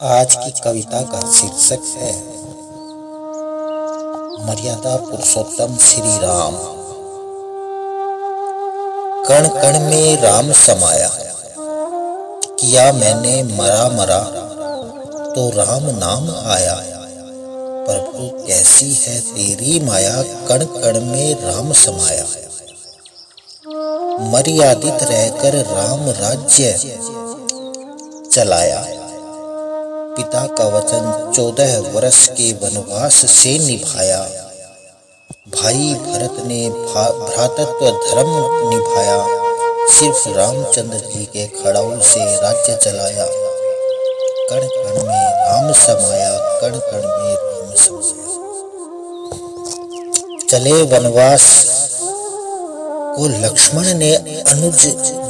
आज 0.00 0.34
की 0.34 0.50
कविता 0.60 1.00
का 1.02 1.20
शीर्षक 1.32 1.86
है, 1.98 2.10
मर्यादा 4.46 4.94
पुरुषोत्तम 4.96 5.76
श्री 5.76 6.12
राम। 6.18 6.58
कण 9.24 9.48
कण 9.54 9.78
में 9.80 10.22
राम 10.22 10.52
समाया, 10.52 11.08
किया 12.60 12.92
मैंने 12.92 13.42
मरा 13.42 13.88
मरा 13.88 14.20
तो 15.34 15.48
राम 15.56 15.88
नाम 15.96 16.30
आया। 16.50 16.76
प्रभु 17.88 18.28
कैसी 18.46 18.92
है 18.94 19.20
तेरी 19.20 19.80
माया, 19.80 20.22
कण 20.48 20.64
कण 20.76 21.00
में 21.06 21.34
राम 21.42 21.72
समाया। 21.72 22.24
मर्यादित 24.30 25.02
रहकर 25.02 25.58
राम 25.66 26.08
राज्य 26.20 26.72
चलाया। 28.32 28.97
पिता 30.18 30.46
का 30.46 30.64
वचन 30.68 31.32
चौदह 31.36 31.78
वर्ष 31.78 32.28
के 32.28 32.52
वनवास 32.52 33.14
से 33.14 33.58
निभाया। 33.58 34.20
भाई 35.48 35.94
भरत 35.94 36.40
ने 36.46 36.70
भ्रातत्व 36.70 37.90
धर्म 37.90 38.30
निभाया। 38.70 39.18
सिर्फ़ 39.88 40.28
रामचंद्र 40.28 40.98
जी 40.98 41.24
के 41.24 41.46
खड़ाऊ 41.46 42.00
से 42.00 42.24
राज्य 42.40 42.76
चलाया। 42.76 43.26
कण 44.50 44.66
कण 44.66 44.96
में 45.06 45.28
राम 45.34 45.72
समाया 45.72 46.32
कण 46.60 46.72
कण 46.78 47.06
में 47.06 47.34
राम 47.34 47.74
समाया। 47.74 48.26
चले 50.50 50.82
वनवास 50.82 51.44
को 53.16 53.28
लक्ष्मण 53.46 53.94
ने 53.94 54.14
अनुज 54.48 54.86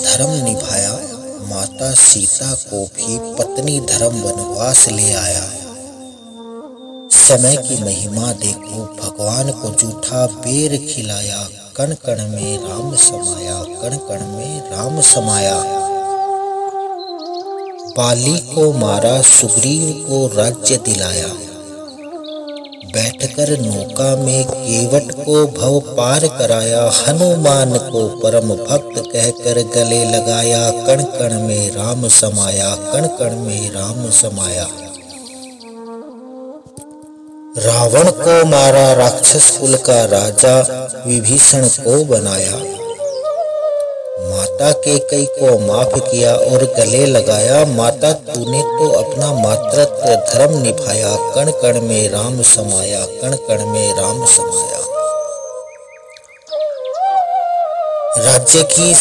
धर्म 0.06 0.30
निभाया। 0.44 1.07
माता 1.58 1.92
सीता 1.92 2.52
को 2.54 2.84
भी 2.84 3.18
पत्नी 3.18 3.80
धर्म 3.80 4.20
वनवास 4.20 4.88
ले 4.88 5.12
आया। 5.12 5.42
समय 7.10 7.56
की 7.56 7.84
महिमा 7.84 8.32
देखो, 8.32 8.84
भगवान 8.84 9.50
को 9.50 9.70
जूठा 9.70 10.26
बेर 10.26 10.76
खिलाया 10.76 11.48
कण 11.76 11.94
कण 11.94 12.28
में 12.28 12.68
राम 12.68 12.94
समाया 12.94 13.62
कण 13.62 13.96
कण 13.96 14.26
में 14.26 14.70
राम 14.70 15.00
समाया। 15.00 15.64
बाली 17.98 18.38
को 18.38 18.72
मारा, 18.72 19.22
सुग्रीव 19.22 20.06
को 20.08 20.36
राज्य 20.36 20.76
दिलाया। 20.76 21.28
बैठकर 22.92 23.60
नौका 23.60 24.16
में 24.16 24.44
केवट 24.44 25.24
को 25.24 25.46
भव 25.46 25.96
पार 25.96 26.26
कराया, 26.26 26.92
हनुमान 27.08 27.78
को 27.78 28.20
परम 28.20 28.48
भक्त 28.48 28.77
कहकर 28.98 29.62
गले 29.74 30.04
लगाया 30.04 30.70
कण 30.70 31.02
कण 31.02 31.42
में 31.42 31.70
राम 31.70 32.08
समाया 32.08 32.74
कण 32.74 33.06
कण 33.06 33.36
में 33.36 33.70
राम 33.70 34.10
समाया। 34.10 34.66
रावण 37.58 38.10
को 38.10 38.44
मारा 38.44 38.92
राक्षस 38.92 39.50
कुल 39.60 39.74
का 39.76 40.04
राजा 40.04 40.56
विभीषण 41.06 41.68
को 41.68 42.04
बनाया। 42.04 42.56
माता 44.20 44.72
के 44.72 44.98
कई 44.98 45.24
को 45.24 45.58
माफ़ 45.58 45.98
किया 45.98 46.34
और 46.34 46.64
गले 46.76 47.06
लगाया। 47.06 47.64
माता, 47.66 48.12
तूने 48.12 48.60
तो 48.60 48.88
अपना 48.90 49.32
मातृत्व 49.32 50.14
धर्म 50.32 50.62
निभाया 50.62 51.16
कण 51.34 51.50
कण 51.50 51.80
में 51.80 52.08
राम 52.08 52.42
समाया 52.42 53.00
कण 53.22 53.36
कण 53.48 53.66
में 53.66 53.94
राम 53.94 54.24
समाया। 54.26 54.87
राज्य 58.18 58.62
की 58.62 58.92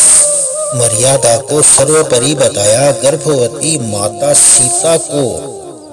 मर्यादा 0.79 1.37
को 1.37 1.61
सर्वोपरि 1.61 2.35
बताया। 2.35 2.91
गर्भवती 2.91 3.77
माता 3.91 4.33
सीता 4.33 4.97
को 4.97 5.23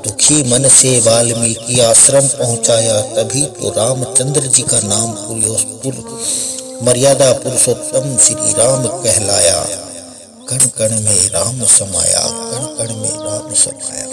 दुखी 0.05 0.42
मन 0.42 0.69
से 0.69 1.00
वाल्मीकि 1.00 1.80
आश्रम 1.80 2.27
पहुँचाया। 2.27 3.00
तभी 3.00 3.42
तो 3.42 3.69
रामचंद्र 3.70 4.41
जी 4.41 4.62
का 4.62 4.80
नाम 4.84 5.11
पुलियोपुर 5.11 6.20
मर्यादा 6.83 7.33
पुरुषोत्तम 7.33 8.17
श्री 8.17 8.52
राम 8.52 8.86
कहलाया। 8.86 9.64
कण 10.48 10.58
कण 10.58 11.01
में 11.01 11.30
राम 11.30 11.64
समाया 11.64 12.29
कण 12.33 12.64
कण 12.79 12.95
में 12.95 13.13
राम 13.13 13.55
समाया। 13.55 14.07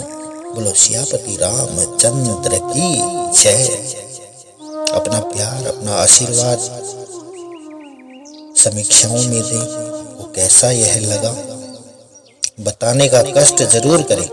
बोलो, 0.54 0.70
सियापति 0.70 1.36
राम 1.36 1.96
चंद्र 1.96 2.58
की 2.62 2.96
जय। 3.42 3.64
अपना 4.92 5.18
प्यार, 5.18 5.66
अपना 5.66 5.94
आशीर्वाद 5.94 6.81
समीक्षाओं 8.62 9.22
में 9.22 9.42
दें 9.42 9.58
वो 10.16 10.32
कैसा 10.36 10.70
यह 10.70 11.00
लगा? 11.00 11.30
बताने 12.60 13.08
का 13.08 13.22
कष्ट 13.22 13.62
ज़रूर 13.62 14.02
करें। 14.02 14.28